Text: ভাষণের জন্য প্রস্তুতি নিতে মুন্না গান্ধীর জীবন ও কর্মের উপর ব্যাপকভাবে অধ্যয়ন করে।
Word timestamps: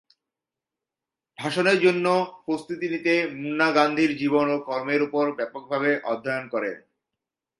ভাষণের 1.39 1.77
জন্য 1.79 2.05
প্রস্তুতি 2.45 2.85
নিতে 2.89 3.13
মুন্না 3.35 3.67
গান্ধীর 3.71 4.11
জীবন 4.17 4.45
ও 4.55 4.57
কর্মের 4.67 5.01
উপর 5.07 5.25
ব্যাপকভাবে 5.37 5.91
অধ্যয়ন 6.11 6.45
করে। 6.53 6.71